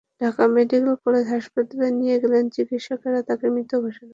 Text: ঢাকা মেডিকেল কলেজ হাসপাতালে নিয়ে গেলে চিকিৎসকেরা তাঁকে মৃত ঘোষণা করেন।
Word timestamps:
ঢাকা 0.21 0.43
মেডিকেল 0.55 0.87
কলেজ 1.03 1.25
হাসপাতালে 1.33 1.87
নিয়ে 1.99 2.15
গেলে 2.21 2.37
চিকিৎসকেরা 2.55 3.19
তাঁকে 3.27 3.47
মৃত 3.55 3.71
ঘোষণা 3.77 3.99
করেন। 3.99 4.09